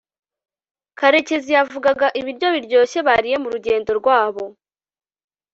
karekezi 0.99 1.49
yavugaga 1.57 2.07
ibiryo 2.19 2.47
biryoshye 2.55 2.99
bariye 3.07 3.35
murugendo 3.43 3.91
rwabo 3.99 4.43